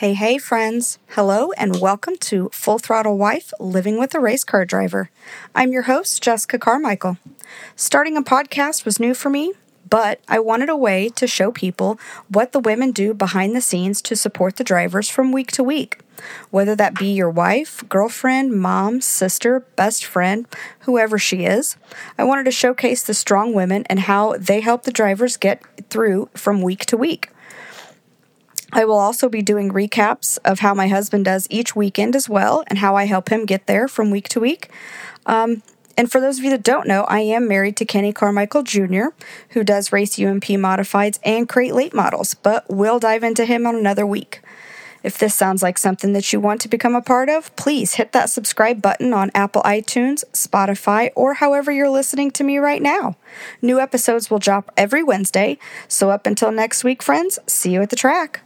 Hey, 0.00 0.14
hey, 0.14 0.38
friends. 0.38 0.98
Hello, 1.08 1.52
and 1.58 1.78
welcome 1.78 2.16
to 2.20 2.48
Full 2.54 2.78
Throttle 2.78 3.18
Wife 3.18 3.52
Living 3.60 3.98
with 3.98 4.14
a 4.14 4.18
Race 4.18 4.44
Car 4.44 4.64
Driver. 4.64 5.10
I'm 5.54 5.72
your 5.72 5.82
host, 5.82 6.22
Jessica 6.22 6.58
Carmichael. 6.58 7.18
Starting 7.76 8.16
a 8.16 8.22
podcast 8.22 8.86
was 8.86 8.98
new 8.98 9.12
for 9.12 9.28
me, 9.28 9.52
but 9.90 10.22
I 10.26 10.38
wanted 10.38 10.70
a 10.70 10.74
way 10.74 11.10
to 11.10 11.26
show 11.26 11.52
people 11.52 12.00
what 12.28 12.52
the 12.52 12.60
women 12.60 12.92
do 12.92 13.12
behind 13.12 13.54
the 13.54 13.60
scenes 13.60 14.00
to 14.00 14.16
support 14.16 14.56
the 14.56 14.64
drivers 14.64 15.10
from 15.10 15.32
week 15.32 15.52
to 15.52 15.62
week. 15.62 15.98
Whether 16.48 16.74
that 16.76 16.98
be 16.98 17.12
your 17.12 17.28
wife, 17.28 17.86
girlfriend, 17.86 18.52
mom, 18.52 19.02
sister, 19.02 19.60
best 19.76 20.06
friend, 20.06 20.46
whoever 20.78 21.18
she 21.18 21.44
is, 21.44 21.76
I 22.16 22.24
wanted 22.24 22.44
to 22.44 22.52
showcase 22.52 23.02
the 23.02 23.12
strong 23.12 23.52
women 23.52 23.84
and 23.90 24.00
how 24.00 24.38
they 24.38 24.62
help 24.62 24.84
the 24.84 24.92
drivers 24.92 25.36
get 25.36 25.62
through 25.90 26.30
from 26.32 26.62
week 26.62 26.86
to 26.86 26.96
week. 26.96 27.28
I 28.72 28.84
will 28.84 28.98
also 28.98 29.28
be 29.28 29.42
doing 29.42 29.70
recaps 29.70 30.38
of 30.44 30.60
how 30.60 30.74
my 30.74 30.88
husband 30.88 31.24
does 31.24 31.46
each 31.50 31.74
weekend 31.74 32.14
as 32.14 32.28
well 32.28 32.64
and 32.68 32.78
how 32.78 32.96
I 32.96 33.04
help 33.04 33.30
him 33.30 33.46
get 33.46 33.66
there 33.66 33.88
from 33.88 34.10
week 34.10 34.28
to 34.30 34.40
week. 34.40 34.70
Um, 35.26 35.62
and 35.96 36.10
for 36.10 36.20
those 36.20 36.38
of 36.38 36.44
you 36.44 36.50
that 36.50 36.62
don't 36.62 36.86
know, 36.86 37.04
I 37.04 37.20
am 37.20 37.46
married 37.46 37.76
to 37.76 37.84
Kenny 37.84 38.12
Carmichael 38.12 38.62
Jr., 38.62 39.08
who 39.50 39.64
does 39.64 39.92
race 39.92 40.18
UMP 40.18 40.44
modifieds 40.44 41.18
and 41.24 41.48
crate 41.48 41.74
late 41.74 41.92
models, 41.92 42.34
but 42.34 42.64
we'll 42.68 42.98
dive 42.98 43.22
into 43.22 43.44
him 43.44 43.66
on 43.66 43.74
another 43.74 44.06
week. 44.06 44.40
If 45.02 45.18
this 45.18 45.34
sounds 45.34 45.62
like 45.62 45.78
something 45.78 46.12
that 46.12 46.32
you 46.32 46.40
want 46.40 46.60
to 46.60 46.68
become 46.68 46.94
a 46.94 47.02
part 47.02 47.30
of, 47.30 47.54
please 47.56 47.94
hit 47.94 48.12
that 48.12 48.28
subscribe 48.28 48.82
button 48.82 49.12
on 49.12 49.30
Apple 49.34 49.62
iTunes, 49.62 50.24
Spotify, 50.32 51.10
or 51.14 51.34
however 51.34 51.72
you're 51.72 51.88
listening 51.88 52.30
to 52.32 52.44
me 52.44 52.58
right 52.58 52.82
now. 52.82 53.16
New 53.62 53.80
episodes 53.80 54.30
will 54.30 54.38
drop 54.38 54.70
every 54.76 55.02
Wednesday, 55.02 55.58
so 55.88 56.10
up 56.10 56.26
until 56.26 56.52
next 56.52 56.84
week, 56.84 57.02
friends, 57.02 57.38
see 57.46 57.72
you 57.72 57.82
at 57.82 57.90
the 57.90 57.96
track. 57.96 58.40